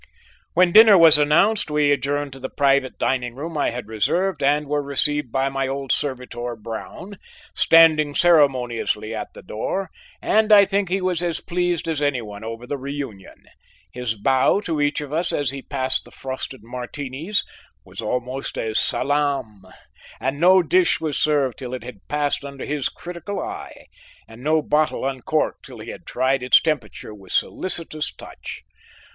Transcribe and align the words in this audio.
When 0.55 0.71
dinner 0.71 0.97
was 0.97 1.19
announced, 1.19 1.69
we 1.69 1.91
adjourned 1.91 2.33
to 2.33 2.39
the 2.39 2.49
private 2.49 2.97
dining 2.97 3.35
room 3.35 3.55
I 3.55 3.69
had 3.69 3.85
reserved 3.87 4.41
and 4.41 4.67
were 4.67 4.81
received 4.81 5.31
by 5.31 5.47
my 5.47 5.67
old 5.67 5.91
servitor, 5.91 6.55
Brown, 6.55 7.19
standing 7.53 8.15
ceremoniously 8.15 9.13
at 9.13 9.27
the 9.35 9.43
door, 9.43 9.91
and 10.19 10.51
I 10.51 10.65
think 10.65 10.89
he 10.89 11.01
was 11.01 11.21
as 11.21 11.39
pleased 11.39 11.87
as 11.87 12.01
any 12.01 12.19
one 12.23 12.43
over 12.43 12.65
the 12.65 12.79
reunion. 12.79 13.45
His 13.91 14.15
bow 14.15 14.59
to 14.61 14.81
each 14.81 15.01
of 15.01 15.13
us 15.13 15.31
as 15.31 15.51
he 15.51 15.61
passed 15.61 16.03
the 16.05 16.09
frosted 16.09 16.63
martinis 16.63 17.43
was 17.85 18.01
almost 18.01 18.57
a 18.57 18.73
salaam, 18.73 19.67
and 20.19 20.39
no 20.39 20.63
dish 20.63 20.99
was 20.99 21.15
served 21.15 21.59
till 21.59 21.75
it 21.75 21.83
had 21.83 22.07
passed 22.07 22.43
under 22.43 22.65
his 22.65 22.89
critical 22.89 23.39
eye, 23.39 23.85
and 24.27 24.41
no 24.43 24.63
bottle 24.63 25.05
uncorked 25.05 25.63
till 25.63 25.77
he 25.77 25.91
had 25.91 26.07
tried 26.07 26.41
its 26.41 26.59
temperature 26.59 27.13
with 27.13 27.31
solicitous 27.31 28.11
touch. 28.11 28.63